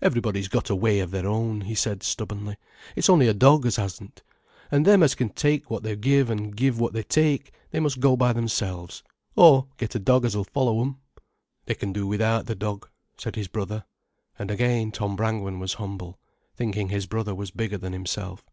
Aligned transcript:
"Everybody's 0.00 0.46
got 0.46 0.70
a 0.70 0.76
way 0.76 1.00
of 1.00 1.10
their 1.10 1.26
own," 1.26 1.62
he 1.62 1.74
said, 1.74 2.04
stubbornly. 2.04 2.56
"It's 2.94 3.10
only 3.10 3.26
a 3.26 3.34
dog 3.34 3.66
as 3.66 3.74
hasn't. 3.74 4.22
An' 4.70 4.84
them 4.84 5.02
as 5.02 5.16
can't 5.16 5.34
take 5.34 5.68
what 5.68 5.82
they 5.82 5.96
give 5.96 6.30
an' 6.30 6.52
give 6.52 6.78
what 6.78 6.92
they 6.92 7.02
take, 7.02 7.50
they 7.72 7.80
must 7.80 7.98
go 7.98 8.16
by 8.16 8.32
themselves, 8.32 9.02
or 9.34 9.66
get 9.76 9.96
a 9.96 9.98
dog 9.98 10.24
as'll 10.24 10.44
follow 10.44 10.80
'em." 10.80 10.98
"They 11.66 11.74
can 11.74 11.92
do 11.92 12.06
without 12.06 12.46
the 12.46 12.54
dog," 12.54 12.88
said 13.16 13.34
his 13.34 13.48
brother. 13.48 13.84
And 14.38 14.52
again 14.52 14.92
Tom 14.92 15.16
Brangwen 15.16 15.58
was 15.58 15.72
humble, 15.72 16.20
thinking 16.54 16.90
his 16.90 17.06
brother 17.06 17.34
was 17.34 17.50
bigger 17.50 17.78
than 17.78 17.92
himself. 17.94 18.44